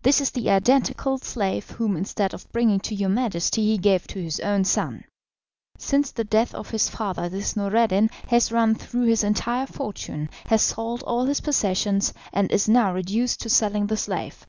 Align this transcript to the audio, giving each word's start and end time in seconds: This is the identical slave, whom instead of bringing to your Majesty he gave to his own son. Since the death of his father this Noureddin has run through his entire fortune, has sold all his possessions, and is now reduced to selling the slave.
This 0.00 0.22
is 0.22 0.30
the 0.30 0.48
identical 0.48 1.18
slave, 1.18 1.68
whom 1.72 1.94
instead 1.94 2.32
of 2.32 2.50
bringing 2.52 2.80
to 2.80 2.94
your 2.94 3.10
Majesty 3.10 3.66
he 3.66 3.76
gave 3.76 4.06
to 4.06 4.18
his 4.18 4.40
own 4.40 4.64
son. 4.64 5.04
Since 5.76 6.10
the 6.12 6.24
death 6.24 6.54
of 6.54 6.70
his 6.70 6.88
father 6.88 7.28
this 7.28 7.54
Noureddin 7.54 8.08
has 8.28 8.50
run 8.50 8.74
through 8.74 9.08
his 9.08 9.22
entire 9.22 9.66
fortune, 9.66 10.30
has 10.46 10.62
sold 10.62 11.02
all 11.02 11.26
his 11.26 11.42
possessions, 11.42 12.14
and 12.32 12.50
is 12.50 12.66
now 12.66 12.94
reduced 12.94 13.42
to 13.42 13.50
selling 13.50 13.88
the 13.88 13.96
slave. 13.98 14.46